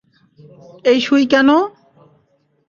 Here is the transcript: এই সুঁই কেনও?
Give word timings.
এই 0.85 0.99
সুঁই 1.01 1.23
কেনও? 1.25 1.59